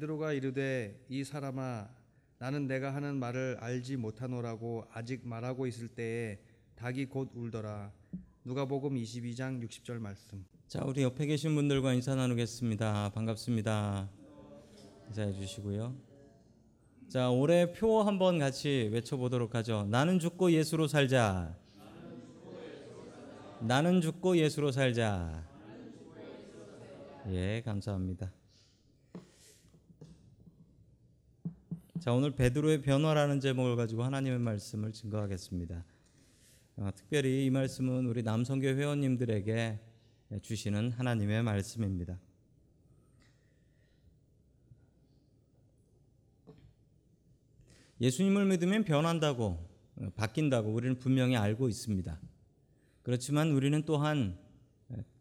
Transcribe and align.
베드로가 0.00 0.32
이르되 0.32 0.98
이 1.08 1.24
사람아 1.24 1.88
나는 2.38 2.66
내가 2.66 2.94
하는 2.94 3.16
말을 3.16 3.58
알지 3.60 3.96
못하노라고 3.96 4.86
아직 4.92 5.26
말하고 5.26 5.66
있을 5.66 5.88
때에 5.88 6.38
닭이 6.74 7.06
곧 7.06 7.30
울더라. 7.34 7.92
누가복음 8.44 8.94
22장 8.94 9.62
60절 9.62 9.98
말씀. 9.98 10.44
자, 10.66 10.82
우리 10.84 11.02
옆에 11.02 11.26
계신 11.26 11.54
분들과 11.54 11.92
인사 11.92 12.14
나누겠습니다. 12.14 13.10
반갑습니다. 13.14 14.08
인사해 15.08 15.32
주시고요. 15.32 15.94
자, 17.08 17.30
올해 17.30 17.72
표 17.72 18.02
한번 18.02 18.38
같이 18.38 18.88
외쳐 18.90 19.18
보도록 19.18 19.54
하죠. 19.54 19.86
나는 19.90 20.18
죽고 20.18 20.52
예수로 20.52 20.86
살자. 20.86 21.54
나는 23.60 24.00
죽고 24.00 24.38
예수로 24.38 24.72
살자. 24.72 25.46
예, 27.28 27.60
감사합니다. 27.64 28.32
자, 32.00 32.14
오늘 32.14 32.30
베드로의 32.30 32.80
변화라는 32.80 33.40
제목을 33.40 33.76
가지고 33.76 34.04
하나님의 34.04 34.38
말씀을 34.38 34.90
증거하겠습니다. 34.90 35.84
어, 36.76 36.88
특별히 36.94 37.44
이 37.44 37.50
말씀은 37.50 38.06
우리 38.06 38.22
남성교 38.22 38.68
회원님들에게 38.68 39.78
주시는 40.40 40.92
하나님의 40.92 41.42
말씀입니다. 41.42 42.18
예수님을 48.00 48.46
믿으면 48.46 48.84
변한다고 48.84 49.68
어, 49.96 50.10
바뀐다고 50.16 50.72
우리는 50.72 50.98
분명히 50.98 51.36
알고 51.36 51.68
있습니다. 51.68 52.18
그렇지만 53.02 53.50
우리는 53.50 53.82
또한 53.84 54.38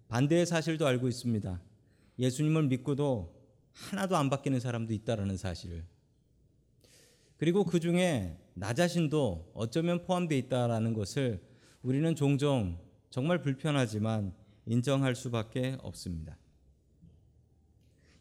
반대의 0.08 0.46
사실도 0.46 0.88
알고 0.88 1.10
있습니다. 1.10 1.62
예수님을 2.20 2.68
믿고도 2.68 3.38
하나도 3.74 4.16
안 4.16 4.30
바뀌는 4.30 4.62
사람도 4.62 4.94
있다라는 4.94 5.36
사실을. 5.36 5.84
그리고 7.40 7.64
그 7.64 7.80
중에 7.80 8.38
나 8.54 8.74
자신도 8.74 9.54
어쩌면 9.54 10.04
포함되어 10.04 10.38
있다라는 10.38 10.94
것을 10.94 11.42
우리는 11.82 12.14
종종 12.14 12.78
정말 13.10 13.42
불편하지만 13.42 14.34
인정할 14.66 15.16
수밖에 15.16 15.78
없습니다. 15.82 16.38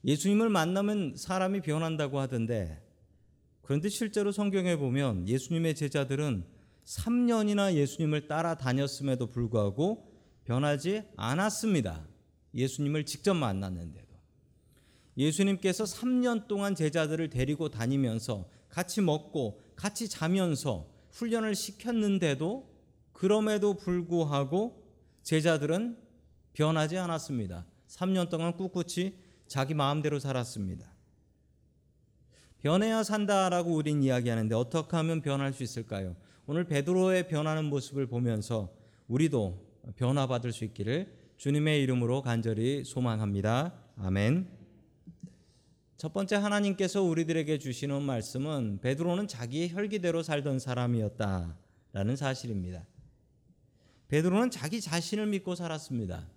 예수님을 0.04 0.48
만나면 0.50 1.16
사람이 1.16 1.62
변한다고 1.62 2.20
하던데 2.20 2.80
그런데 3.62 3.88
실제로 3.88 4.30
성경에 4.30 4.76
보면 4.76 5.26
예수님의 5.26 5.74
제자들은 5.74 6.44
3년이나 6.84 7.74
예수님을 7.74 8.28
따라다녔음에도 8.28 9.26
불구하고 9.26 10.14
변하지 10.44 11.02
않았습니다. 11.16 12.06
예수님을 12.54 13.04
직접 13.04 13.34
만났는데도. 13.34 14.06
예수님께서 15.16 15.82
3년 15.82 16.46
동안 16.46 16.76
제자들을 16.76 17.28
데리고 17.30 17.68
다니면서 17.68 18.48
같이 18.68 19.00
먹고 19.00 19.60
같이 19.76 20.08
자면서 20.08 20.86
훈련을 21.12 21.54
시켰는데도 21.54 22.68
그럼에도 23.12 23.74
불구하고 23.74 24.84
제자들은 25.22 25.98
변하지 26.52 26.98
않았습니다. 26.98 27.66
3년 27.88 28.28
동안 28.30 28.56
꿋꿋이 28.56 29.14
자기 29.46 29.74
마음대로 29.74 30.18
살았습니다. 30.18 30.92
변해야 32.60 33.02
산다라고 33.02 33.72
우린 33.74 34.02
이야기하는데 34.02 34.54
어떻게 34.54 34.96
하면 34.96 35.22
변할 35.22 35.52
수 35.52 35.62
있을까요? 35.62 36.16
오늘 36.46 36.64
베드로의 36.64 37.28
변하는 37.28 37.66
모습을 37.66 38.06
보면서 38.06 38.72
우리도 39.06 39.66
변화받을 39.96 40.52
수 40.52 40.64
있기를 40.64 41.14
주님의 41.36 41.82
이름으로 41.82 42.22
간절히 42.22 42.84
소망합니다. 42.84 43.74
아멘. 43.96 44.57
첫 45.98 46.12
번째 46.12 46.36
하나님께서 46.36 47.02
우리들에게 47.02 47.58
주시는 47.58 48.02
말씀은 48.02 48.78
베드로는 48.80 49.26
자기의 49.26 49.70
혈기대로 49.70 50.22
살던 50.22 50.60
사람이었다라는 50.60 52.14
사실입니다. 52.14 52.86
베드로는 54.06 54.52
자기 54.52 54.80
자신을 54.80 55.26
믿고 55.26 55.56
살았습니다. 55.56 56.28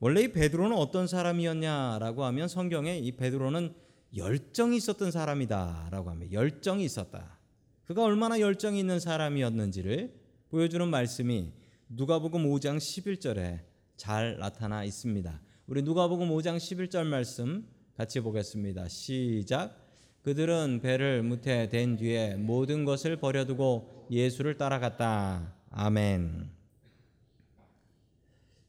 원래 0.00 0.22
이 0.22 0.32
베드로는 0.32 0.76
어떤 0.76 1.06
사람이었냐라고 1.06 2.24
하면 2.24 2.48
성경에 2.48 2.98
이 2.98 3.12
베드로는 3.12 3.76
열정이 4.16 4.76
있었던 4.78 5.12
사람이다라고 5.12 6.10
합니다. 6.10 6.32
열정이 6.32 6.84
있었다. 6.84 7.38
그가 7.84 8.02
얼마나 8.02 8.40
열정이 8.40 8.80
있는 8.80 8.98
사람이었는지를 8.98 10.18
보여주는 10.48 10.88
말씀이 10.88 11.52
누가복음 11.90 12.42
5장 12.42 12.78
11절에 12.78 13.60
잘 13.96 14.36
나타나 14.38 14.82
있습니다. 14.82 15.40
우리 15.68 15.82
누가복음 15.82 16.28
5장 16.30 16.56
11절 16.56 17.06
말씀 17.06 17.64
같이 18.00 18.20
보겠습니다. 18.20 18.88
시작. 18.88 19.76
그들은 20.22 20.80
배를 20.82 21.22
무태 21.22 21.68
댄 21.68 21.96
뒤에 21.96 22.34
모든 22.34 22.86
것을 22.86 23.18
버려두고 23.18 24.06
예수를 24.10 24.56
따라갔다. 24.56 25.54
아멘. 25.68 26.48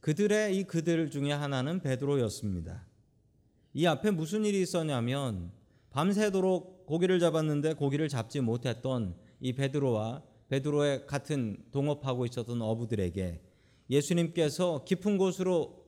그들의 0.02 0.58
이 0.58 0.66
그들 0.66 1.10
중에 1.10 1.32
하나는 1.32 1.80
베드로였습니다. 1.80 2.86
이 3.74 3.86
앞에 3.86 4.12
무슨 4.12 4.44
일이 4.44 4.62
있었냐면 4.62 5.54
밤새도록 5.92 6.86
고기를 6.86 7.22
잡았는데 7.22 7.76
고기를 7.76 8.10
잡지 8.10 8.42
못했던 8.42 9.16
이 9.40 9.54
베드로와 9.54 10.24
베드로의 10.50 11.08
같은 11.08 11.64
동업하고 11.72 12.26
있었던 12.26 12.62
어부들에게 12.62 13.40
예수님께서 13.90 14.84
깊은 14.84 15.18
곳으로 15.18 15.86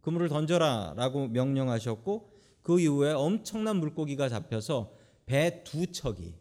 그물을 0.00 0.30
던져라라고 0.30 1.28
명령하셨고 1.28 2.35
그 2.66 2.80
이후에 2.80 3.12
엄청난 3.12 3.76
물고기가 3.76 4.28
잡혀서 4.28 4.92
배 5.24 5.62
두 5.62 5.86
척이 5.86 6.34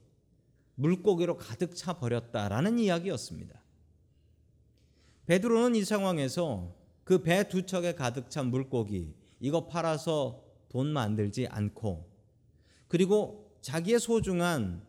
물고기로 0.74 1.38
가득 1.38 1.76
차 1.76 2.00
버렸다라는 2.00 2.80
이야기였습니다. 2.80 3.62
베드로는 5.28 5.76
이 5.76 5.86
상황에서 5.86 6.74
그 7.04 7.22
배 7.22 7.48
두 7.48 7.68
척에 7.68 7.94
가득 7.94 8.32
찬 8.32 8.48
물고기 8.48 9.14
이거 9.40 9.68
팔아서 9.68 10.44
돈 10.70 10.88
만들지 10.88 11.46
않고 11.46 12.10
그리고 12.88 13.56
자기의 13.62 14.00
소중한 14.00 14.84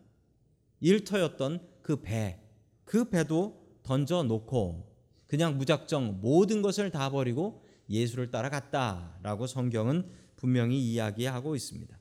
일터였던 0.79 1.67
그 1.83 2.01
배, 2.01 2.39
그 2.83 3.11
배도 3.11 3.77
던져 3.83 4.23
놓고 4.23 4.91
그냥 5.27 5.59
무작정 5.59 6.19
모든 6.19 6.63
것을 6.63 6.89
다 6.89 7.11
버리고 7.11 7.63
예수를 7.91 8.31
따라갔다라고 8.31 9.45
성경은 9.45 10.25
분명히 10.37 10.79
이야기하고 10.79 11.55
있습니다. 11.55 11.97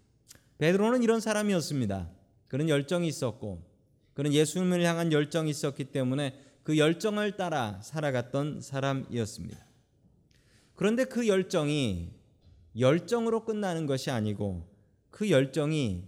베드로는 0.58 1.02
이런 1.02 1.20
사람이었습니다. 1.20 2.10
그런 2.46 2.68
열정이 2.68 3.08
있었고 3.08 3.62
그런 4.14 4.32
예수님을 4.32 4.82
향한 4.84 5.12
열정이 5.12 5.50
있었기 5.50 5.86
때문에 5.86 6.38
그 6.62 6.78
열정을 6.78 7.36
따라 7.36 7.80
살아갔던 7.82 8.60
사람이었습니다. 8.60 9.66
그런데 10.74 11.04
그 11.04 11.26
열정이 11.26 12.12
열정으로 12.78 13.44
끝나는 13.44 13.86
것이 13.86 14.10
아니고 14.10 14.68
그 15.10 15.30
열정이 15.30 16.04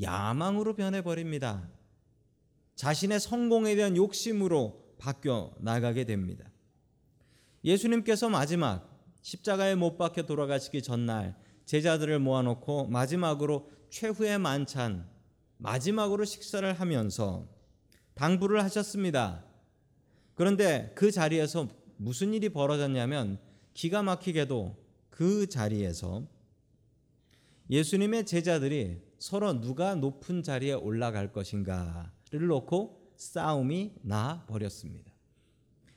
야망으로 0.00 0.74
변해버립니다. 0.74 1.68
자신의 2.76 3.18
성공에 3.18 3.74
대한 3.74 3.96
욕심으로 3.96 4.94
바뀌어 4.98 5.54
나가게 5.58 6.04
됩니다. 6.04 6.44
예수님께서 7.64 8.28
마지막 8.28 8.88
십자가에 9.22 9.74
못 9.74 9.96
박혀 9.96 10.22
돌아가시기 10.22 10.82
전날 10.82 11.36
제자들을 11.68 12.18
모아놓고 12.18 12.86
마지막으로 12.86 13.70
최후의 13.90 14.38
만찬, 14.38 15.06
마지막으로 15.58 16.24
식사를 16.24 16.72
하면서 16.72 17.46
당부를 18.14 18.64
하셨습니다. 18.64 19.44
그런데 20.34 20.90
그 20.94 21.10
자리에서 21.10 21.68
무슨 21.98 22.32
일이 22.32 22.48
벌어졌냐면 22.48 23.38
기가 23.74 24.02
막히게도 24.02 24.82
그 25.10 25.46
자리에서 25.46 26.26
예수님의 27.68 28.24
제자들이 28.24 29.02
서로 29.18 29.60
누가 29.60 29.94
높은 29.94 30.42
자리에 30.42 30.72
올라갈 30.72 31.32
것인가를 31.32 32.46
놓고 32.48 33.12
싸움이 33.16 33.92
나 34.00 34.46
버렸습니다. 34.46 35.12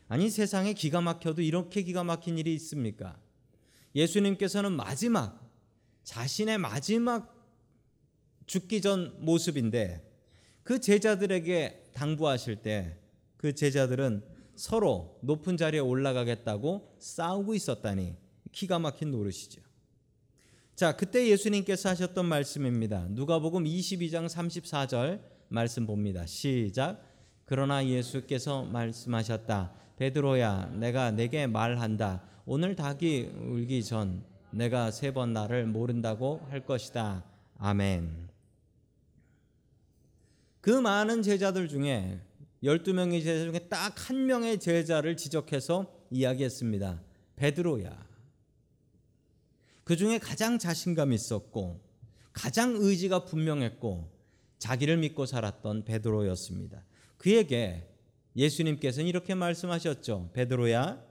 아니 0.09 0.29
세상에 0.29 0.73
기가 0.73 0.99
막혀도 0.99 1.41
이렇게 1.41 1.81
기가 1.83 2.03
막힌 2.03 2.37
일이 2.37 2.53
있습니까? 2.55 3.17
예수님께서는 3.95 4.73
마지막 4.73 5.40
자신의 6.03 6.57
마지막 6.57 7.35
죽기 8.45 8.81
전 8.81 9.15
모습인데 9.19 10.01
그 10.63 10.79
제자들에게 10.79 11.91
당부하실 11.93 12.57
때 12.57 13.01
그 13.41 13.55
제자들은 13.55 14.21
서로 14.55 15.17
높은 15.21 15.57
자리에 15.57 15.79
올라가겠다고 15.79 16.95
싸우고 16.99 17.55
있었다니 17.55 18.15
기가 18.51 18.77
막힌 18.77 19.09
노릇이죠. 19.09 19.61
자, 20.75 20.95
그때 20.95 21.27
예수님께서 21.27 21.89
하셨던 21.89 22.27
말씀입니다. 22.27 23.07
누가복음 23.09 23.63
22장 23.63 24.27
34절 24.29 25.21
말씀 25.47 25.87
봅니다. 25.87 26.25
시작. 26.27 27.03
그러나 27.45 27.85
예수께서 27.85 28.63
말씀하셨다. 28.63 29.73
베드로야, 29.97 30.73
내가 30.75 31.09
내게 31.09 31.47
말한다. 31.47 32.23
오늘 32.45 32.75
닭이 32.75 33.31
울기 33.47 33.83
전 33.83 34.23
내가 34.51 34.91
세 34.91 35.11
번 35.11 35.33
나를 35.33 35.65
모른다고 35.65 36.45
할 36.49 36.65
것이다. 36.65 37.23
아멘. 37.57 38.29
그 40.61 40.69
많은 40.69 41.21
제자들 41.23 41.67
중에 41.67 42.19
12명의 42.63 43.23
제자 43.23 43.45
중에 43.45 43.59
딱 43.69 44.09
한 44.09 44.25
명의 44.25 44.59
제자를 44.59 45.17
지적해서 45.17 45.91
이야기했습니다. 46.11 47.01
베드로야. 47.35 48.07
그 49.83 49.95
중에 49.95 50.19
가장 50.19 50.59
자신감 50.59 51.11
있었고 51.13 51.81
가장 52.33 52.75
의지가 52.75 53.25
분명했고 53.25 54.09
자기를 54.59 54.97
믿고 54.97 55.25
살았던 55.25 55.85
베드로였습니다. 55.85 56.85
그에게 57.17 57.87
예수님께서는 58.35 59.07
이렇게 59.07 59.33
말씀하셨죠. 59.33 60.29
베드로야, 60.33 61.03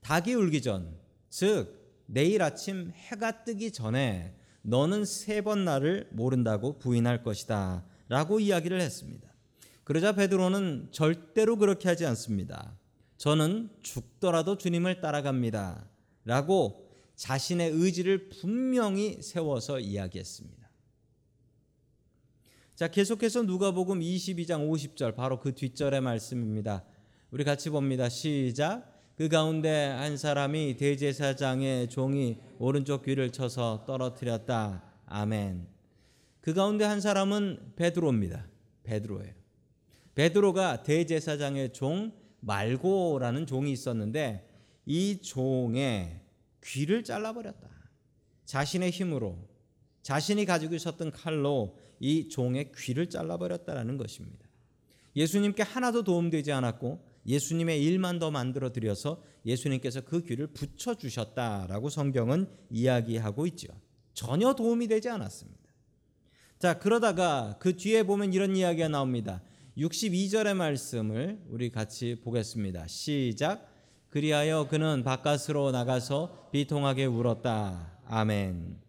닭이 0.00 0.34
울기 0.34 0.60
전, 0.62 0.98
즉 1.30 1.77
내일 2.10 2.42
아침 2.42 2.90
해가 2.94 3.44
뜨기 3.44 3.70
전에 3.70 4.34
너는 4.62 5.04
세 5.04 5.42
번 5.42 5.64
나를 5.64 6.08
모른다고 6.10 6.78
부인할 6.78 7.22
것이다. 7.22 7.84
라고 8.08 8.40
이야기를 8.40 8.80
했습니다. 8.80 9.28
그러자 9.84 10.12
베드로는 10.12 10.88
절대로 10.90 11.56
그렇게 11.56 11.88
하지 11.88 12.06
않습니다. 12.06 12.78
저는 13.18 13.70
죽더라도 13.82 14.56
주님을 14.56 15.00
따라갑니다. 15.00 15.88
라고 16.24 16.90
자신의 17.16 17.70
의지를 17.72 18.28
분명히 18.30 19.20
세워서 19.20 19.80
이야기했습니다. 19.80 20.68
자, 22.74 22.88
계속해서 22.88 23.42
누가복음 23.42 24.00
22장 24.00 24.70
50절 24.70 25.14
바로 25.14 25.40
그 25.40 25.54
뒷절의 25.54 26.00
말씀입니다. 26.00 26.84
우리 27.30 27.44
같이 27.44 27.70
봅니다. 27.70 28.08
시작. 28.08 28.97
그 29.18 29.28
가운데 29.28 29.86
한 29.86 30.16
사람이 30.16 30.76
대제사장의 30.76 31.88
종이 31.88 32.38
오른쪽 32.60 33.02
귀를 33.04 33.32
쳐서 33.32 33.82
떨어뜨렸다. 33.84 34.84
아멘. 35.06 35.66
그 36.40 36.54
가운데 36.54 36.84
한 36.84 37.00
사람은 37.00 37.72
베드로입니다. 37.74 38.46
베드로예요. 38.84 39.32
베드로가 40.14 40.84
대제사장의 40.84 41.72
종 41.72 42.12
말고라는 42.38 43.48
종이 43.48 43.72
있었는데 43.72 44.48
이 44.86 45.20
종의 45.20 46.20
귀를 46.62 47.02
잘라버렸다. 47.02 47.68
자신의 48.44 48.92
힘으로 48.92 49.36
자신이 50.02 50.44
가지고 50.44 50.76
있었던 50.76 51.10
칼로 51.10 51.76
이 51.98 52.28
종의 52.28 52.70
귀를 52.76 53.10
잘라버렸다라는 53.10 53.96
것입니다. 53.96 54.46
예수님께 55.16 55.64
하나도 55.64 56.04
도움되지 56.04 56.52
않았고 56.52 57.07
예수님의 57.28 57.84
일만 57.84 58.18
더 58.18 58.30
만들어 58.30 58.72
드려서 58.72 59.22
예수님께서 59.44 60.00
그 60.00 60.22
귀를 60.24 60.48
붙여 60.48 60.94
주셨다라고 60.94 61.90
성경은 61.90 62.48
이야기하고 62.70 63.46
있죠. 63.48 63.68
전혀 64.14 64.54
도움이 64.54 64.88
되지 64.88 65.10
않았습니다. 65.10 65.58
자, 66.58 66.78
그러다가 66.78 67.56
그 67.60 67.76
뒤에 67.76 68.02
보면 68.02 68.32
이런 68.32 68.56
이야기가 68.56 68.88
나옵니다. 68.88 69.42
62절의 69.76 70.54
말씀을 70.54 71.38
우리 71.48 71.70
같이 71.70 72.16
보겠습니다. 72.24 72.88
시작. 72.88 73.68
그리하여 74.08 74.66
그는 74.68 75.04
바깥으로 75.04 75.70
나가서 75.70 76.48
비통하게 76.50 77.04
울었다. 77.04 78.00
아멘. 78.06 78.80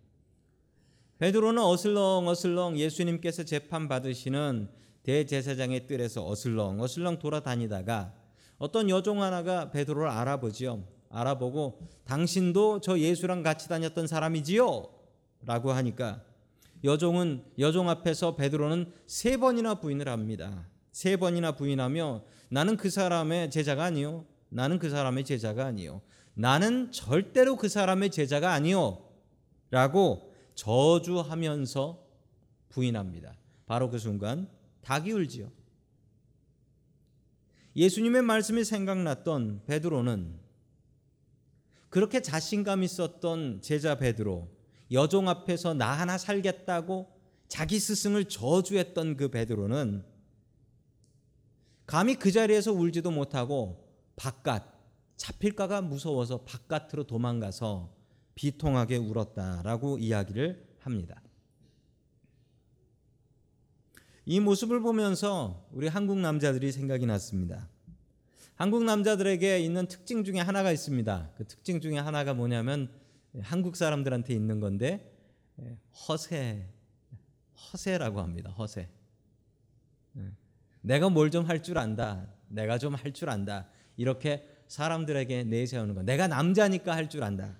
베드로는 1.20 1.62
어슬렁 1.62 2.28
어슬렁 2.28 2.78
예수님께서 2.78 3.44
재판 3.44 3.90
받으시는 3.90 4.70
대제사장의 5.04 5.86
뜰에서 5.86 6.26
어슬렁 6.26 6.80
어슬렁 6.80 7.20
돌아다니다가 7.20 8.19
어떤 8.60 8.90
여종 8.90 9.24
하나가 9.24 9.72
베드로를 9.72 10.10
알아보지요. 10.10 10.84
알아보고 11.10 11.80
당신도 12.06 12.82
저 12.82 13.00
예수랑 13.00 13.42
같이 13.42 13.68
다녔던 13.68 14.06
사람이지요? 14.06 14.88
라고 15.46 15.72
하니까 15.72 16.22
여종은 16.84 17.44
여종 17.58 17.90
앞에서 17.90 18.36
베드로는 18.36 18.92
세 19.08 19.38
번이나 19.38 19.76
부인을 19.76 20.08
합니다. 20.08 20.68
세 20.92 21.18
번이나 21.18 21.54
부인하며 21.54 22.24
나는 22.50 22.78
그 22.78 22.90
사람의 22.90 23.50
제자가 23.50 23.86
아니요. 23.86 24.26
나는 24.50 24.78
그 24.80 24.90
사람의 24.90 25.26
제자가 25.26 25.66
아니요. 25.66 26.02
나는 26.34 26.92
절대로 26.92 27.56
그 27.56 27.70
사람의 27.70 28.12
제자가 28.12 28.52
아니요. 28.52 29.06
라고 29.72 30.34
저주하면서 30.56 32.04
부인합니다. 32.70 33.36
바로 33.66 33.90
그 33.90 33.98
순간 33.98 34.50
닭이 34.82 35.12
울지요. 35.12 35.52
예수님의 37.80 38.24
말씀이 38.24 38.66
생각났던 38.66 39.62
베드로는 39.66 40.38
그렇게 41.90 42.22
자신감 42.22 42.84
있었던 42.84 43.62
제자 43.62 43.96
베드로 43.96 44.50
여종 44.92 45.30
앞에서 45.30 45.74
나 45.76 45.94
하나 45.94 46.18
살겠다고 46.18 47.08
자기 47.48 47.80
스승을 47.80 48.26
저주했던 48.26 49.16
그 49.16 49.30
베드로는 49.30 50.04
감히 51.86 52.16
그 52.16 52.34
자리에서 52.34 52.74
울지도 52.74 53.12
못하고 53.12 53.88
바깥 54.18 54.74
잡힐까가 55.16 55.82
무서워서 55.82 56.44
바깥으로 56.44 57.06
도망가서 57.06 57.96
비통하게 58.36 58.98
울었다라고 58.98 60.00
이야기를 60.00 60.68
합니다. 60.80 61.22
이 64.30 64.40
모습을 64.40 64.80
보면서 64.82 65.68
우리 65.72 65.88
한국 65.88 66.20
남자들이 66.20 66.72
생각이 66.72 67.08
났습니다. 67.08 67.68
한국 68.54 68.84
남자들에게 68.84 69.58
있는 69.60 69.88
특징 69.88 70.24
중에 70.24 70.40
하나가 70.40 70.72
있습니다. 70.72 71.32
그 71.36 71.48
특징 71.48 71.82
중에 71.82 71.98
하나가 71.98 72.36
뭐냐면 72.36 72.92
한국 73.42 73.76
사람들한테 73.76 74.36
있는 74.36 74.60
건데 74.60 75.12
허세, 76.08 76.64
허세라고 77.74 78.20
합니다. 78.22 78.52
허세. 78.52 78.88
내가 80.82 81.10
뭘 81.10 81.32
좀 81.32 81.50
할 81.50 81.64
줄 81.64 81.80
안다. 81.80 82.28
내가 82.50 82.78
좀 82.78 82.94
할 82.94 83.12
줄 83.14 83.32
안다. 83.32 83.68
이렇게 83.98 84.48
사람들에게 84.68 85.46
내세우는 85.46 85.96
거. 85.96 86.04
내가 86.04 86.28
남자니까 86.28 86.96
할 86.96 87.10
줄 87.10 87.24
안다. 87.24 87.58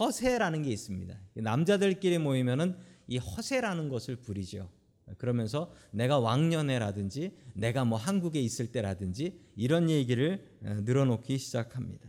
허세라는 0.00 0.62
게 0.62 0.70
있습니다. 0.70 1.14
남자들끼리 1.34 2.16
모이면은 2.16 2.74
이 3.06 3.18
허세라는 3.18 3.90
것을 3.90 4.16
부리죠. 4.16 4.70
그러면서 5.18 5.72
내가 5.90 6.18
왕년에라든지 6.18 7.36
내가 7.54 7.84
뭐 7.84 7.98
한국에 7.98 8.40
있을 8.40 8.72
때라든지 8.72 9.40
이런 9.56 9.90
얘기를 9.90 10.46
늘어놓기 10.60 11.38
시작합니다. 11.38 12.08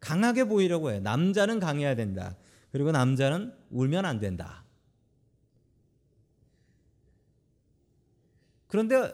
강하게 0.00 0.44
보이려고 0.44 0.90
해요. 0.90 1.00
남자는 1.00 1.60
강해야 1.60 1.94
된다. 1.94 2.36
그리고 2.72 2.90
남자는 2.90 3.52
울면 3.70 4.04
안 4.04 4.18
된다. 4.18 4.64
그런데 8.66 9.12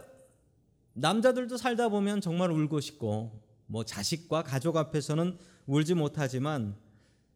남자들도 0.94 1.56
살다 1.56 1.88
보면 1.88 2.20
정말 2.20 2.50
울고 2.50 2.80
싶고 2.80 3.42
뭐 3.66 3.84
자식과 3.84 4.44
가족 4.44 4.76
앞에서는 4.76 5.36
울지 5.66 5.94
못하지만 5.94 6.76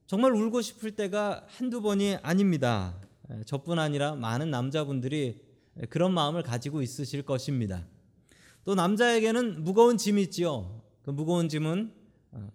정말 0.07 0.33
울고 0.33 0.63
싶을 0.63 0.93
때가 0.93 1.45
한두 1.49 1.83
번이 1.83 2.17
아닙니다. 2.23 2.97
저뿐 3.47 3.79
아니라 3.79 4.15
많은 4.15 4.51
남자분들이 4.51 5.43
그런 5.89 6.13
마음을 6.13 6.43
가지고 6.43 6.83
있으실 6.83 7.23
것입니다. 7.23 7.87
또 8.65 8.75
남자에게는 8.75 9.65
무거운 9.65 9.97
짐이 9.97 10.23
있지요. 10.23 10.83
그 11.03 11.11
무거운 11.11 11.49
짐은 11.49 11.93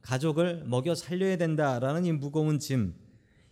가족을 0.01 0.63
먹여 0.65 0.95
살려야 0.95 1.37
된다라는 1.37 2.05
이 2.05 2.11
무거운 2.11 2.59
짐. 2.59 2.95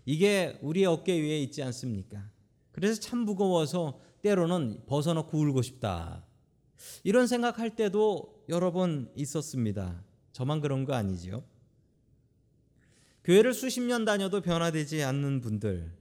이게 0.06 0.58
우리 0.62 0.86
어깨 0.86 1.14
위에 1.20 1.42
있지 1.42 1.62
않습니까? 1.64 2.30
그래서 2.72 3.00
참 3.00 3.20
무거워서 3.20 4.00
때로는 4.22 4.84
벗어놓고 4.86 5.38
울고 5.38 5.62
싶다. 5.62 6.26
이런 7.04 7.28
생각할 7.28 7.76
때도 7.76 8.44
여러 8.50 8.72
번 8.72 9.12
있었습니다. 9.16 10.04
저만 10.32 10.62
그런 10.62 10.86
거 10.86 10.94
아니지요? 10.94 11.44
교회를 13.24 13.54
수십 13.54 13.82
년 13.82 14.06
다녀도 14.06 14.42
변화되지 14.42 15.04
않는 15.04 15.42
분들, 15.42 15.92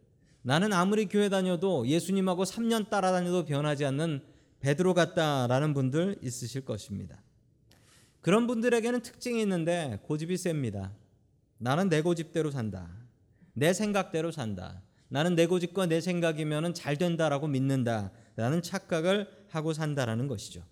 나는 0.47 0.75
아무리 0.75 1.07
교회 1.07 1.31
다녀도 1.31 1.89
예수님하고 1.89 2.45
3년 2.45 2.91
따라다녀도 2.91 3.47
변하지 3.47 3.87
않는 3.87 4.23
베드로 4.61 4.93
같다라는 4.93 5.73
분들 5.73 6.19
있으실 6.21 6.67
것입니다. 6.67 7.19
그런 8.21 8.47
분들에게는 8.47 9.01
특징이 9.01 9.41
있는데 9.41 10.01
고집이 10.03 10.37
셉니다. 10.37 10.93
나는 11.57 11.89
내 11.89 12.03
고집대로 12.03 12.51
산다. 12.51 12.91
내 13.55 13.73
생각대로 13.73 14.31
산다. 14.31 14.83
나는 15.09 15.35
내 15.35 15.47
고집과 15.47 15.87
내 15.87 16.03
생각이면 16.03 16.75
잘 16.75 16.99
된다라고 16.99 17.49
믿는다. 17.49 18.11
라는 18.37 18.61
착각을 18.61 19.27
하고 19.49 19.73
산다라는 19.73 20.29
것이죠. 20.29 20.63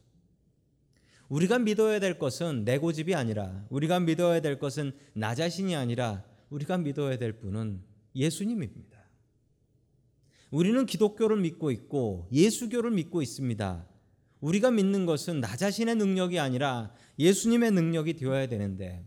우리가 1.31 1.59
믿어야 1.59 1.99
될 1.99 2.19
것은 2.19 2.67
내 2.67 2.77
고집이 2.77 3.15
아니라 3.15 3.65
우리가 3.71 4.01
믿어야 4.01 4.41
될 4.41 4.59
것은 4.59 4.93
나 5.15 5.35
자신이 5.35 5.75
아니라 5.75 6.25
우리가 6.51 6.77
믿어야 6.77 7.17
될 7.17 7.33
분은 7.33 7.81
예수님입니다. 8.15 8.92
우리는 10.53 10.85
기독교를 10.85 11.39
믿고 11.39 11.71
있고 11.71 12.29
예수교를 12.31 12.91
믿고 12.91 13.23
있습니다. 13.23 13.87
우리가 14.41 14.71
믿는 14.71 15.07
것은 15.07 15.41
나 15.41 15.57
자신의 15.57 15.97
능력이 15.97 16.39
아니라 16.39 16.93
예수님의 17.19 17.71
능력이 17.71 18.15
되어야 18.15 18.47
되는데 18.49 19.03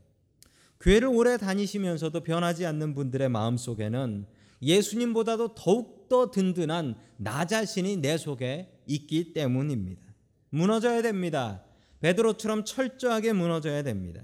교회를 0.80 1.08
오래 1.08 1.38
다니시면서도 1.38 2.22
변하지 2.22 2.66
않는 2.66 2.96
분들의 2.96 3.30
마음 3.30 3.58
속에는 3.58 4.26
예수님보다도 4.62 5.54
더욱더 5.54 6.32
든든한 6.32 6.96
나 7.18 7.46
자신이 7.46 7.98
내 7.98 8.18
속에 8.18 8.72
있기 8.88 9.34
때문입니다. 9.34 10.02
무너져야 10.50 11.04
됩니다. 11.04 11.64
베드로처럼 12.00 12.66
철저하게 12.66 13.34
무너져야 13.34 13.84
됩니다. 13.84 14.24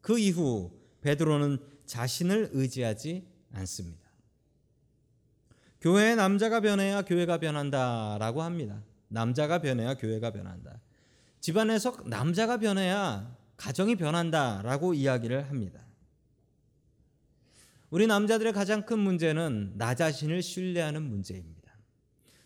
그 0.00 0.18
이후 0.18 0.70
베드로는 1.02 1.58
자신을 1.84 2.50
의지하지 2.52 3.26
않습니다. 3.52 4.05
교회의 5.86 6.16
남자가 6.16 6.58
변해야 6.58 7.02
교회가 7.02 7.38
변한다라고 7.38 8.42
합니다. 8.42 8.82
남자가 9.06 9.60
변해야 9.60 9.94
교회가 9.94 10.32
변한다. 10.32 10.80
집안에서 11.38 11.96
남자가 12.06 12.56
변해야 12.56 13.36
가정이 13.56 13.94
변한다라고 13.94 14.94
이야기를 14.94 15.48
합니다. 15.48 15.86
우리 17.90 18.08
남자들의 18.08 18.52
가장 18.52 18.84
큰 18.84 18.98
문제는 18.98 19.74
나 19.76 19.94
자신을 19.94 20.42
신뢰하는 20.42 21.04
문제입니다. 21.04 21.78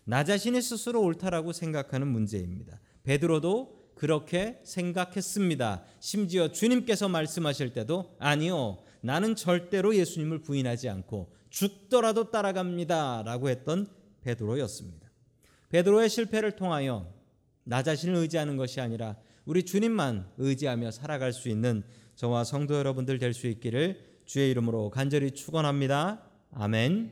나 0.03 0.23
자신이 0.23 0.61
스스로 0.61 1.01
옳다라고 1.01 1.51
생각하는 1.51 2.07
문제입니다. 2.07 2.79
베드로도 3.01 3.93
그렇게 3.95 4.59
생각했습니다. 4.63 5.83
심지어 5.99 6.51
주님께서 6.51 7.09
말씀하실 7.09 7.73
때도 7.73 8.15
아니요. 8.19 8.77
나는 9.01 9.35
절대로 9.35 9.95
예수님을 9.95 10.43
부인하지 10.43 10.89
않고 10.89 11.40
죽더라도 11.51 12.31
따라갑니다라고 12.31 13.49
했던 13.49 13.87
베드로였습니다. 14.21 15.11
베드로의 15.69 16.09
실패를 16.09 16.55
통하여 16.55 17.13
나 17.63 17.83
자신을 17.83 18.15
의지하는 18.15 18.57
것이 18.57 18.81
아니라 18.81 19.15
우리 19.45 19.63
주님만 19.63 20.31
의지하며 20.37 20.91
살아갈 20.91 21.31
수 21.33 21.49
있는 21.49 21.83
저와 22.15 22.43
성도 22.43 22.75
여러분들 22.75 23.19
될 23.19 23.33
수 23.33 23.47
있기를 23.47 24.21
주의 24.25 24.49
이름으로 24.51 24.89
간절히 24.89 25.31
축원합니다. 25.31 26.23
아멘. 26.53 27.11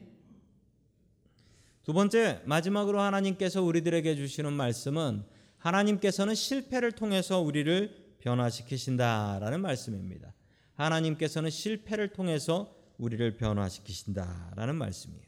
두 1.83 1.93
번째 1.93 2.41
마지막으로 2.45 2.99
하나님께서 3.01 3.61
우리들에게 3.61 4.15
주시는 4.15 4.53
말씀은 4.53 5.23
하나님께서는 5.57 6.35
실패를 6.35 6.91
통해서 6.93 7.39
우리를 7.41 8.15
변화시키신다라는 8.19 9.61
말씀입니다. 9.61 10.33
하나님께서는 10.75 11.49
실패를 11.49 12.09
통해서 12.09 12.78
우리를 12.99 13.37
변화시키신다라는 13.37 14.75
말씀이에요. 14.75 15.23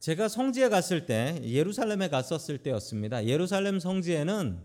제가 0.00 0.28
성지에 0.28 0.68
갔을 0.68 1.06
때 1.06 1.40
예루살렘에 1.44 2.08
갔었을 2.08 2.58
때였습니다. 2.58 3.26
예루살렘 3.26 3.78
성지에는 3.78 4.60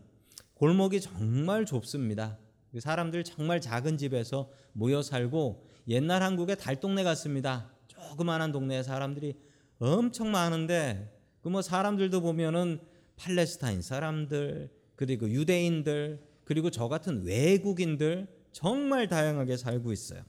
골목이 0.55 1.01
정말 1.01 1.65
좁습니다. 1.65 2.37
사람들 2.79 3.23
정말 3.23 3.61
작은 3.61 3.97
집에서 3.97 4.49
모여 4.73 5.01
살고 5.01 5.67
옛날 5.87 6.23
한국의 6.23 6.57
달동네 6.57 7.03
같습니다. 7.03 7.71
조그마한 7.87 8.51
동네에 8.51 8.83
사람들이 8.83 9.35
엄청 9.79 10.31
많은데 10.31 11.21
그 11.41 11.49
뭐 11.49 11.61
사람들도 11.61 12.21
보면은 12.21 12.79
팔레스타인 13.15 13.81
사람들 13.81 14.69
그리고 14.95 15.29
유대인들 15.29 16.21
그리고 16.43 16.69
저 16.69 16.87
같은 16.87 17.23
외국인들 17.23 18.27
정말 18.51 19.07
다양하게 19.07 19.57
살고 19.57 19.91
있어요. 19.91 20.23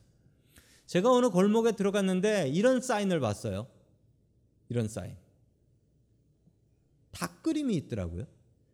제가 0.87 1.11
어느 1.11 1.31
골목에 1.31 1.73
들어갔는데 1.73 2.49
이런 2.49 2.81
사인을 2.81 3.21
봤어요. 3.21 3.67
이런 4.69 4.89
사인. 4.89 5.17
닭 7.13 7.43
그림이 7.43 7.75
있더라고요. 7.77 8.27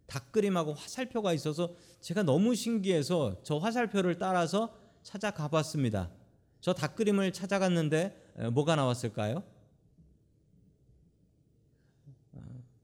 닭 0.07 0.33
그림하고 0.33 0.73
화살표가 0.75 1.33
있어서 1.35 1.75
제가 2.01 2.23
너무 2.23 2.55
신기해서 2.55 3.43
저 3.43 3.59
화살표를 3.59 4.19
따라서 4.19 4.75
찾아가 5.03 5.49
봤습니다. 5.49 6.11
저 6.61 6.73
닭 6.73 6.97
그림을 6.97 7.33
찾아갔는데 7.33 8.51
뭐가 8.53 8.77
나왔을까요? 8.77 9.43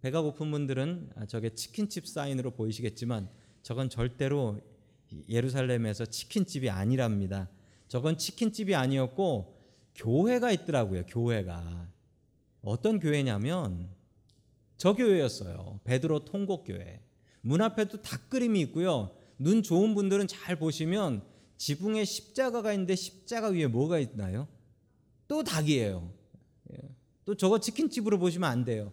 배가 0.00 0.20
고픈 0.20 0.50
분들은 0.50 1.12
저게 1.28 1.54
치킨집 1.54 2.06
사인으로 2.06 2.50
보이시겠지만 2.50 3.30
저건 3.62 3.88
절대로 3.88 4.60
예루살렘에서 5.28 6.06
치킨집이 6.06 6.70
아니랍니다. 6.70 7.48
저건 7.88 8.18
치킨집이 8.18 8.74
아니었고 8.74 9.60
교회가 9.94 10.50
있더라고요. 10.52 11.06
교회가 11.06 11.88
어떤 12.62 12.98
교회냐면 12.98 13.88
저 14.76 14.94
교회였어요. 14.94 15.80
베드로 15.84 16.24
통곡교회. 16.24 17.00
문 17.42 17.60
앞에도 17.60 18.00
닭 18.02 18.30
그림이 18.30 18.60
있고요. 18.62 19.14
눈 19.38 19.62
좋은 19.62 19.94
분들은 19.94 20.26
잘 20.26 20.56
보시면 20.56 21.22
지붕에 21.56 22.04
십자가가 22.04 22.72
있는데 22.72 22.94
십자가 22.96 23.48
위에 23.48 23.66
뭐가 23.66 23.98
있나요? 23.98 24.48
또 25.28 25.42
닭이에요. 25.44 26.10
예. 26.72 26.78
또 27.24 27.34
저거 27.34 27.60
치킨집으로 27.60 28.18
보시면 28.18 28.50
안 28.50 28.64
돼요. 28.64 28.92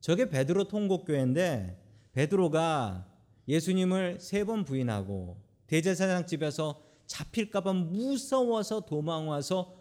저게 0.00 0.28
베드로 0.28 0.68
통곡교회인데 0.68 1.80
베드로가 2.12 3.10
예수님을 3.48 4.18
세 4.20 4.44
번 4.44 4.64
부인하고 4.64 5.36
대제사장 5.66 6.26
집에서 6.26 6.82
잡힐까봐 7.06 7.72
무서워서 7.72 8.80
도망와서 8.80 9.76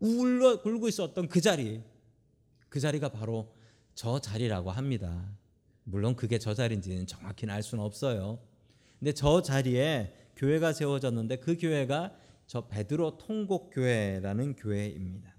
울러 0.00 0.60
굴고 0.62 0.88
있었던 0.88 1.28
그 1.28 1.40
자리, 1.40 1.82
그 2.68 2.80
자리가 2.80 3.08
바로 3.10 3.52
저 3.94 4.20
자리라고 4.20 4.70
합니다. 4.70 5.32
물론 5.84 6.16
그게 6.16 6.38
저 6.38 6.52
자리인지는 6.52 7.06
정확히는 7.06 7.54
알 7.54 7.62
수는 7.62 7.82
없어요. 7.82 8.38
근데 8.98 9.12
저 9.12 9.40
자리에 9.40 10.12
교회가 10.36 10.72
세워졌는데 10.72 11.36
그 11.36 11.56
교회가 11.56 12.14
저 12.46 12.68
베드로 12.68 13.16
통곡 13.18 13.70
교회라는 13.72 14.56
교회입니다. 14.56 15.34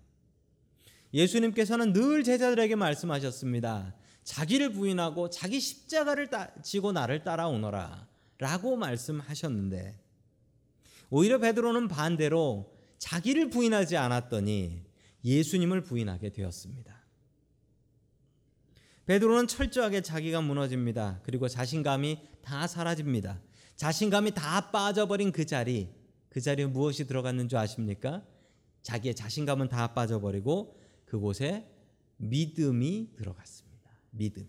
예수님께서는 1.13 1.93
늘 1.93 2.23
제자들에게 2.23 2.75
말씀하셨습니다. 2.75 3.95
자기를 4.27 4.73
부인하고 4.73 5.29
자기 5.29 5.57
십자가를 5.61 6.29
지고 6.61 6.91
나를 6.91 7.23
따라오너라 7.23 8.09
라고 8.39 8.75
말씀하셨는데 8.75 9.97
오히려 11.09 11.37
베드로는 11.37 11.87
반대로 11.87 12.75
자기를 12.97 13.49
부인하지 13.49 13.95
않았더니 13.95 14.83
예수님을 15.23 15.83
부인하게 15.83 16.33
되었습니다. 16.33 17.05
베드로는 19.05 19.47
철저하게 19.47 20.01
자기가 20.01 20.41
무너집니다. 20.41 21.21
그리고 21.23 21.47
자신감이 21.47 22.19
다 22.41 22.67
사라집니다. 22.67 23.39
자신감이 23.77 24.31
다 24.31 24.71
빠져버린 24.71 25.31
그 25.31 25.45
자리, 25.45 25.87
그 26.27 26.41
자리에 26.41 26.65
무엇이 26.65 27.07
들어갔는 27.07 27.47
줄 27.47 27.59
아십니까? 27.59 28.25
자기의 28.81 29.15
자신감은 29.15 29.69
다 29.69 29.93
빠져버리고 29.93 30.77
그곳에 31.05 31.65
믿음이 32.17 33.13
들어갔습니다. 33.15 33.66
믿음. 34.17 34.47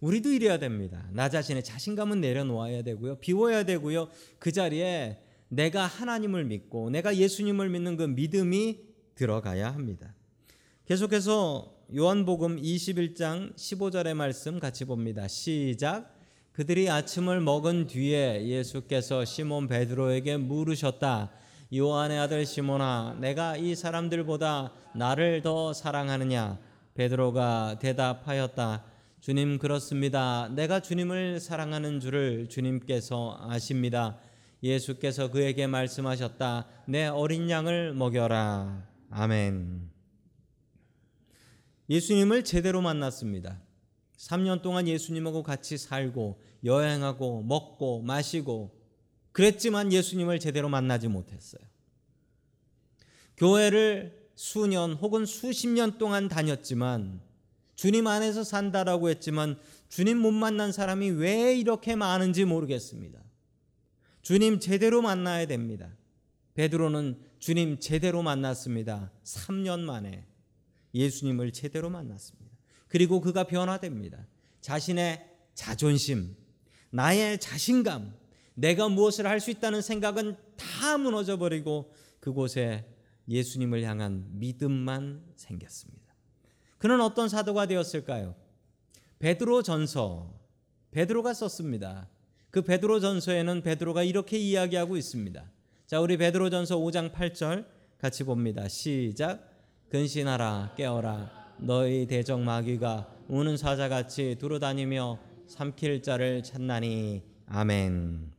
우리도 0.00 0.30
이래야 0.30 0.58
됩니다. 0.58 1.08
나 1.12 1.28
자신의 1.28 1.64
자신감은 1.64 2.20
내려놓아야 2.20 2.82
되고요. 2.82 3.16
비워야 3.16 3.64
되고요. 3.64 4.08
그 4.38 4.52
자리에 4.52 5.18
내가 5.48 5.86
하나님을 5.86 6.44
믿고 6.44 6.90
내가 6.90 7.16
예수님을 7.16 7.68
믿는 7.70 7.96
그 7.96 8.04
믿음이 8.04 8.80
들어가야 9.14 9.72
합니다. 9.72 10.14
계속해서 10.84 11.74
요한복음 11.94 12.60
21장 12.60 13.56
15절의 13.56 14.14
말씀 14.14 14.60
같이 14.60 14.84
봅니다. 14.84 15.26
시작. 15.26 16.14
그들이 16.52 16.90
아침을 16.90 17.40
먹은 17.40 17.86
뒤에 17.86 18.46
예수께서 18.46 19.24
시몬 19.24 19.68
베드로에게 19.68 20.36
물으셨다. 20.36 21.32
요한의 21.74 22.18
아들 22.18 22.46
시몬아, 22.46 23.18
내가 23.20 23.56
이 23.56 23.74
사람들보다 23.74 24.72
나를 24.94 25.42
더 25.42 25.72
사랑하느냐? 25.72 26.58
베드로가 26.98 27.78
대답하였다. 27.78 28.84
주님 29.20 29.58
그렇습니다. 29.58 30.48
내가 30.48 30.80
주님을 30.80 31.38
사랑하는 31.38 32.00
줄을 32.00 32.48
주님께서 32.48 33.38
아십니다. 33.40 34.18
예수께서 34.64 35.30
그에게 35.30 35.68
말씀하셨다. 35.68 36.66
내 36.88 37.06
어린 37.06 37.48
양을 37.48 37.94
먹여라. 37.94 38.84
아멘. 39.10 39.90
예수님을 41.88 42.42
제대로 42.42 42.80
만났습니다. 42.80 43.62
3년 44.16 44.62
동안 44.62 44.88
예수님하고 44.88 45.44
같이 45.44 45.78
살고 45.78 46.42
여행하고 46.64 47.44
먹고 47.44 48.02
마시고 48.02 48.76
그랬지만 49.30 49.92
예수님을 49.92 50.40
제대로 50.40 50.68
만나지 50.68 51.06
못했어요. 51.06 51.62
교회를 53.36 54.17
수년 54.38 54.92
혹은 54.92 55.26
수십 55.26 55.66
년 55.66 55.98
동안 55.98 56.28
다녔지만 56.28 57.20
주님 57.74 58.06
안에서 58.06 58.44
산다라고 58.44 59.08
했지만 59.08 59.58
주님 59.88 60.18
못 60.18 60.30
만난 60.30 60.70
사람이 60.70 61.10
왜 61.10 61.56
이렇게 61.56 61.96
많은지 61.96 62.44
모르겠습니다. 62.44 63.18
주님 64.22 64.60
제대로 64.60 65.02
만나야 65.02 65.48
됩니다. 65.48 65.90
베드로는 66.54 67.18
주님 67.40 67.80
제대로 67.80 68.22
만났습니다. 68.22 69.10
3년 69.24 69.80
만에 69.80 70.24
예수님을 70.94 71.50
제대로 71.50 71.90
만났습니다. 71.90 72.56
그리고 72.86 73.20
그가 73.20 73.42
변화됩니다. 73.42 74.24
자신의 74.60 75.28
자존심, 75.54 76.36
나의 76.90 77.40
자신감, 77.40 78.14
내가 78.54 78.88
무엇을 78.88 79.26
할 79.26 79.40
수 79.40 79.50
있다는 79.50 79.82
생각은 79.82 80.36
다 80.56 80.96
무너져 80.96 81.38
버리고 81.38 81.92
그곳에 82.20 82.84
예수님을 83.28 83.82
향한 83.82 84.26
믿음만 84.30 85.22
생겼습니다. 85.36 86.14
그는 86.78 87.00
어떤 87.00 87.28
사도가 87.28 87.66
되었을까요? 87.66 88.34
베드로 89.18 89.62
전서 89.62 90.32
베드로가 90.90 91.34
썼습니다. 91.34 92.08
그 92.50 92.62
베드로 92.62 93.00
전서에는 93.00 93.62
베드로가 93.62 94.04
이렇게 94.04 94.38
이야기하고 94.38 94.96
있습니다. 94.96 95.50
자, 95.86 96.00
우리 96.00 96.16
베드로 96.16 96.50
전서 96.50 96.78
5장 96.78 97.12
8절 97.12 97.66
같이 97.98 98.24
봅니다. 98.24 98.68
시작. 98.68 99.48
근신하라 99.90 100.74
깨어라 100.76 101.54
너희 101.58 102.06
대적 102.06 102.40
마귀가 102.40 103.08
우는 103.28 103.56
사자같이 103.56 104.36
두루 104.38 104.58
다니며 104.58 105.18
삼킬 105.46 106.02
자를 106.02 106.42
찾나니 106.42 107.22
아멘. 107.46 108.37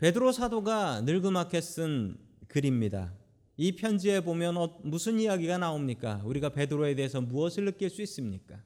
베드로 0.00 0.32
사도가 0.32 1.02
늙음하게 1.02 1.60
쓴 1.60 2.16
글입니다. 2.48 3.12
이 3.58 3.72
편지에 3.76 4.20
보면 4.22 4.56
어- 4.56 4.78
무슨 4.82 5.20
이야기가 5.20 5.58
나옵니까? 5.58 6.22
우리가 6.24 6.48
베드로에 6.54 6.94
대해서 6.94 7.20
무엇을 7.20 7.66
느낄 7.66 7.90
수 7.90 8.00
있습니까? 8.02 8.62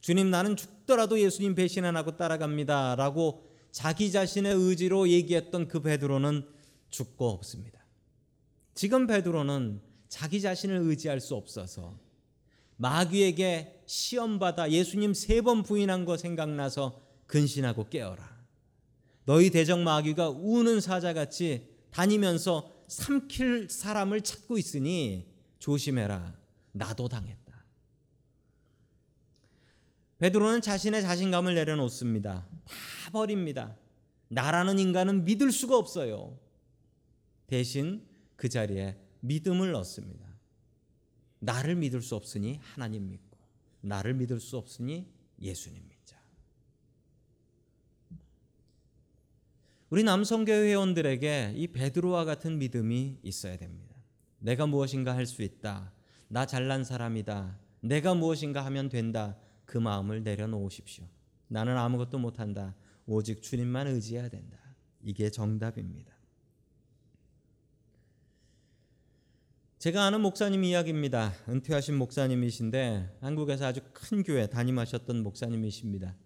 주님 0.00 0.30
나는 0.30 0.54
죽더라도 0.54 1.18
예수님 1.18 1.56
배신 1.56 1.84
안 1.84 1.96
하고 1.96 2.16
따라갑니다라고 2.16 3.44
자기 3.72 4.12
자신의 4.12 4.54
의지로 4.54 5.08
얘기했던 5.08 5.66
그 5.66 5.80
베드로는 5.82 6.46
죽고 6.90 7.28
없습니다. 7.30 7.84
지금 8.74 9.08
베드로는 9.08 9.80
자기 10.08 10.40
자신을 10.40 10.76
의지할 10.76 11.18
수 11.20 11.34
없어서 11.34 11.98
마귀에게 12.76 13.82
시험받아 13.86 14.70
예수님 14.70 15.12
세 15.14 15.40
번 15.42 15.64
부인한 15.64 16.04
거 16.04 16.16
생각나서 16.16 17.02
근신하고 17.26 17.88
깨어라. 17.88 18.33
너희 19.24 19.50
대적 19.50 19.80
마귀가 19.80 20.30
우는 20.30 20.80
사자같이 20.80 21.68
다니면서 21.90 22.72
삼킬 22.88 23.68
사람을 23.70 24.20
찾고 24.20 24.58
있으니 24.58 25.26
조심해라. 25.58 26.36
나도 26.72 27.08
당했다. 27.08 27.64
베드로는 30.18 30.60
자신의 30.60 31.02
자신감을 31.02 31.54
내려놓습니다. 31.54 32.46
다 32.64 33.10
버립니다. 33.12 33.76
나라는 34.28 34.78
인간은 34.78 35.24
믿을 35.24 35.52
수가 35.52 35.76
없어요. 35.76 36.38
대신 37.46 38.06
그 38.36 38.48
자리에 38.48 38.96
믿음을 39.20 39.72
넣습니다. 39.72 40.26
나를 41.38 41.76
믿을 41.76 42.00
수 42.02 42.16
없으니 42.16 42.58
하나님 42.62 43.08
믿고 43.08 43.38
나를 43.80 44.14
믿을 44.14 44.40
수 44.40 44.56
없으니 44.56 45.06
예수님 45.40 45.82
믿자. 45.82 45.93
우리 49.94 50.02
남성교회 50.02 50.70
회원들에게 50.70 51.52
이 51.54 51.68
베드로와 51.68 52.24
같은 52.24 52.58
믿음이 52.58 53.20
있어야 53.22 53.56
됩니다. 53.56 53.94
내가 54.40 54.66
무엇인가 54.66 55.14
할 55.14 55.24
수 55.24 55.40
있다. 55.42 55.92
나 56.26 56.46
잘난 56.46 56.82
사람이다. 56.82 57.60
내가 57.78 58.12
무엇인가 58.16 58.64
하면 58.64 58.88
된다. 58.88 59.36
그 59.64 59.78
마음을 59.78 60.24
내려놓으십시오. 60.24 61.04
나는 61.46 61.76
아무것도 61.76 62.18
못한다. 62.18 62.74
오직 63.06 63.40
주님만 63.40 63.86
의지해야 63.86 64.28
된다. 64.28 64.58
이게 65.00 65.30
정답입니다. 65.30 66.12
제가 69.78 70.06
아는 70.06 70.22
목사님 70.22 70.64
이야기입니다. 70.64 71.32
은퇴하신 71.48 71.94
목사님이신데 71.94 73.18
한국에서 73.20 73.66
아주 73.66 73.80
큰 73.92 74.24
교회 74.24 74.48
담임하셨던 74.48 75.22
목사님이십니다. 75.22 76.16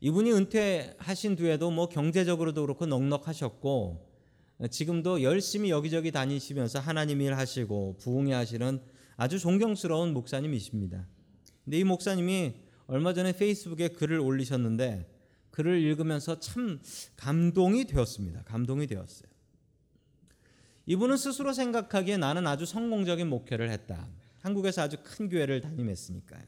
이분이 0.00 0.32
은퇴하신 0.32 1.36
뒤에도 1.36 1.70
뭐 1.70 1.88
경제적으로도 1.88 2.62
그렇고 2.62 2.86
넉넉하셨고 2.86 4.08
지금도 4.70 5.22
열심히 5.22 5.70
여기저기 5.70 6.10
다니시면서 6.10 6.80
하나님 6.80 7.20
일 7.20 7.36
하시고 7.36 7.96
부흥회 7.98 8.32
하시는 8.32 8.80
아주 9.16 9.38
존경스러운 9.38 10.14
목사님이십니다. 10.14 11.06
근데 11.64 11.78
이 11.78 11.84
목사님이 11.84 12.54
얼마 12.86 13.12
전에 13.12 13.32
페이스북에 13.32 13.88
글을 13.88 14.18
올리셨는데 14.18 15.06
글을 15.50 15.80
읽으면서 15.82 16.40
참 16.40 16.80
감동이 17.16 17.84
되었습니다. 17.84 18.42
감동이 18.44 18.86
되었어요. 18.86 19.30
이분은 20.86 21.18
스스로 21.18 21.52
생각하기에 21.52 22.16
나는 22.16 22.46
아주 22.46 22.64
성공적인 22.64 23.28
목회를 23.28 23.70
했다. 23.70 24.08
한국에서 24.40 24.82
아주 24.82 24.96
큰 25.04 25.28
교회를 25.28 25.60
담임했으니까요. 25.60 26.42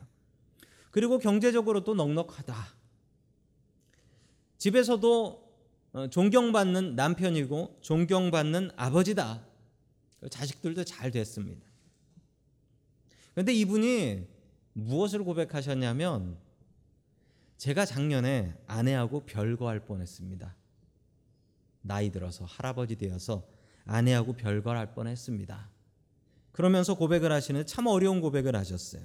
그리고 0.90 1.18
경제적으로도 1.18 1.94
넉넉하다. 1.94 2.81
집에서도 4.62 5.42
어, 5.92 6.06
존경받는 6.08 6.94
남편이고 6.94 7.78
존경받는 7.80 8.70
아버지다. 8.76 9.44
자식들도 10.30 10.84
잘 10.84 11.10
됐습니다. 11.10 11.66
그런데 13.32 13.52
이분이 13.54 14.24
무엇을 14.74 15.24
고백하셨냐면 15.24 16.38
제가 17.56 17.84
작년에 17.84 18.56
아내하고 18.68 19.26
별거할 19.26 19.84
뻔했습니다. 19.84 20.54
나이 21.80 22.12
들어서 22.12 22.44
할아버지 22.44 22.94
되어서 22.94 23.44
아내하고 23.84 24.34
별거할 24.34 24.94
뻔했습니다. 24.94 25.70
그러면서 26.52 26.94
고백을 26.94 27.32
하시는 27.32 27.66
참 27.66 27.88
어려운 27.88 28.20
고백을 28.20 28.54
하셨어요. 28.54 29.02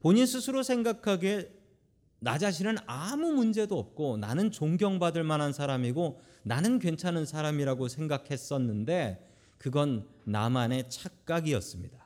본인 0.00 0.26
스스로 0.26 0.62
생각하기에 0.62 1.61
나 2.22 2.38
자신은 2.38 2.76
아무 2.86 3.32
문제도 3.32 3.76
없고 3.76 4.16
나는 4.16 4.52
존경받을 4.52 5.24
만한 5.24 5.52
사람이고 5.52 6.20
나는 6.44 6.78
괜찮은 6.78 7.26
사람이라고 7.26 7.88
생각했었는데 7.88 9.28
그건 9.58 10.08
나만의 10.22 10.88
착각이었습니다. 10.88 11.98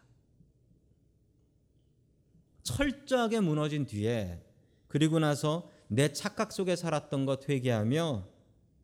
철저하게 2.63 3.41
무너진 3.41 3.85
뒤에 3.85 4.43
그리고 4.89 5.19
나서 5.19 5.71
내 5.87 6.11
착각 6.15 6.51
속에 6.51 6.77
살았던 6.77 7.27
것 7.27 7.47
회개하며 7.47 8.27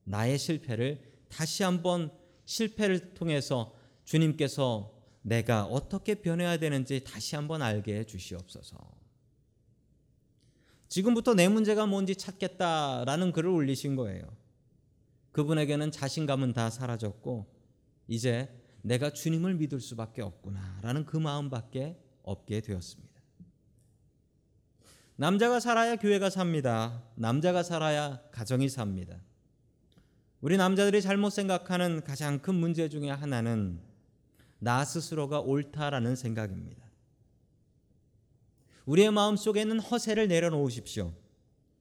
나의 0.04 0.38
실패를 0.38 1.00
다시 1.30 1.62
한번 1.62 2.12
실패를 2.44 3.14
통해서 3.14 3.74
주님께서 4.04 4.92
내가 5.22 5.64
어떻게 5.64 6.16
변해야 6.16 6.58
되는지 6.58 7.04
다시 7.04 7.36
한번 7.36 7.62
알게 7.62 8.00
해 8.00 8.04
주시옵소서. 8.04 8.91
지금부터 10.92 11.32
내 11.32 11.48
문제가 11.48 11.86
뭔지 11.86 12.14
찾겠다라는 12.14 13.32
글을 13.32 13.48
올리신 13.48 13.96
거예요. 13.96 14.24
그분에게는 15.30 15.90
자신감은 15.90 16.52
다 16.52 16.68
사라졌고 16.68 17.46
이제 18.08 18.54
내가 18.82 19.08
주님을 19.08 19.54
믿을 19.54 19.80
수밖에 19.80 20.20
없구나라는 20.20 21.06
그 21.06 21.16
마음밖에 21.16 21.98
없게 22.22 22.60
되었습니다. 22.60 23.10
남자가 25.16 25.60
살아야 25.60 25.96
교회가 25.96 26.28
삽니다. 26.28 27.02
남자가 27.14 27.62
살아야 27.62 28.20
가정이 28.30 28.68
삽니다. 28.68 29.16
우리 30.42 30.58
남자들이 30.58 31.00
잘못 31.00 31.30
생각하는 31.30 32.04
가장 32.04 32.38
큰 32.38 32.54
문제 32.54 32.90
중에 32.90 33.08
하나는 33.08 33.80
나 34.58 34.84
스스로가 34.84 35.40
옳다라는 35.40 36.16
생각입니다. 36.16 36.81
우리의 38.86 39.10
마음 39.12 39.36
속에 39.36 39.62
있는 39.62 39.78
허세를 39.80 40.28
내려놓으십시오. 40.28 41.12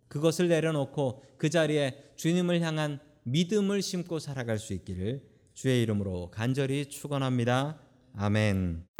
그것을 0.07 0.49
내려놓고 0.49 1.23
그 1.37 1.49
자리에 1.49 2.11
주님을 2.15 2.61
향한 2.61 2.99
믿음을 3.23 3.81
심고 3.81 4.19
살아갈 4.19 4.59
수 4.59 4.73
있기를 4.73 5.21
주의 5.53 5.81
이름으로 5.83 6.31
간절히 6.31 6.85
축원합니다. 6.87 7.79
아멘. 8.15 8.90